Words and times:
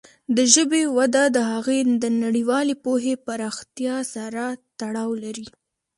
د 0.35 0.37
ژبې 0.53 0.83
وده 0.97 1.23
د 1.35 1.37
هغې 1.51 1.79
د 2.03 2.05
نړیوالې 2.23 2.75
پوهې 2.83 3.15
پراختیا 3.25 3.97
سره 4.13 4.43
تړاو 4.79 5.11
لري. 5.23 5.47